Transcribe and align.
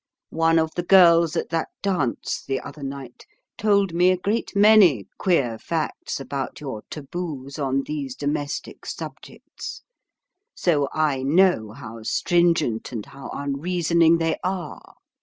"One 0.31 0.57
of 0.57 0.73
the 0.73 0.81
girls 0.81 1.35
at 1.35 1.49
that 1.49 1.67
dance 1.83 2.43
the 2.43 2.59
other 2.59 2.81
night 2.81 3.23
told 3.55 3.93
me 3.93 4.09
a 4.09 4.17
great 4.17 4.55
many 4.55 5.05
queer 5.19 5.59
facts 5.59 6.19
about 6.19 6.59
your 6.59 6.81
taboos 6.89 7.59
on 7.59 7.83
these 7.83 8.15
domestic 8.15 8.87
subjects; 8.87 9.83
so 10.55 10.89
I 10.91 11.21
know 11.21 11.73
how 11.73 12.01
stringent 12.01 12.91
and 12.91 13.05
how 13.05 13.29
unreasoning 13.31 14.17
they 14.17 14.39
are. 14.43 14.95